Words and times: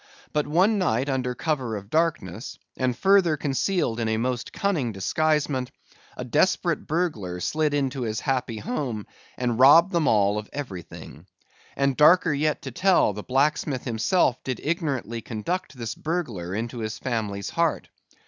But 0.33 0.47
one 0.47 0.79
night, 0.79 1.09
under 1.09 1.35
cover 1.35 1.75
of 1.75 1.91
darkness, 1.91 2.57
and 2.75 2.97
further 2.97 3.37
concealed 3.37 3.99
in 3.99 4.07
a 4.09 4.17
most 4.17 4.51
cunning 4.51 4.91
disguisement, 4.91 5.69
a 6.17 6.23
desperate 6.25 6.87
burglar 6.87 7.39
slid 7.39 7.75
into 7.75 8.01
his 8.01 8.21
happy 8.21 8.57
home, 8.57 9.05
and 9.37 9.59
robbed 9.59 9.91
them 9.91 10.07
all 10.07 10.39
of 10.39 10.49
everything. 10.51 11.27
And 11.75 11.95
darker 11.95 12.33
yet 12.33 12.63
to 12.63 12.71
tell, 12.71 13.13
the 13.13 13.21
blacksmith 13.21 13.83
himself 13.83 14.43
did 14.43 14.59
ignorantly 14.63 15.21
conduct 15.21 15.77
this 15.77 15.93
burglar 15.93 16.55
into 16.55 16.79
his 16.79 16.97
family's 16.97 17.51
heart. 17.51 17.87